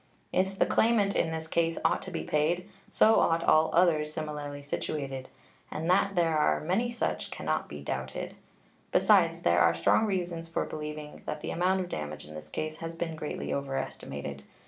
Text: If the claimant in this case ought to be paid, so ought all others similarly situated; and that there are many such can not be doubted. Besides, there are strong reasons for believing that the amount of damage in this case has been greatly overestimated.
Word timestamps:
If 0.33 0.57
the 0.57 0.65
claimant 0.65 1.15
in 1.15 1.29
this 1.29 1.45
case 1.47 1.77
ought 1.85 2.01
to 2.01 2.09
be 2.09 2.23
paid, 2.23 2.67
so 2.89 3.19
ought 3.19 3.43
all 3.43 3.69
others 3.71 4.11
similarly 4.11 4.63
situated; 4.63 5.29
and 5.69 5.87
that 5.91 6.15
there 6.15 6.35
are 6.39 6.59
many 6.59 6.89
such 6.89 7.29
can 7.29 7.45
not 7.45 7.69
be 7.69 7.81
doubted. 7.83 8.33
Besides, 8.91 9.43
there 9.43 9.59
are 9.59 9.75
strong 9.75 10.07
reasons 10.07 10.49
for 10.49 10.65
believing 10.65 11.21
that 11.27 11.41
the 11.41 11.51
amount 11.51 11.81
of 11.81 11.89
damage 11.89 12.25
in 12.25 12.33
this 12.33 12.49
case 12.49 12.77
has 12.77 12.95
been 12.95 13.15
greatly 13.15 13.53
overestimated. 13.53 14.41